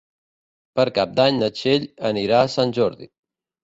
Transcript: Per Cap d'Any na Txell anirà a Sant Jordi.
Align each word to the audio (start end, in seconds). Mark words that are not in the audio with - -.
Per 0.79 0.85
Cap 0.95 1.13
d'Any 1.21 1.39
na 1.43 1.51
Txell 1.59 1.87
anirà 2.13 2.43
a 2.43 2.53
Sant 2.59 2.79
Jordi. 2.83 3.15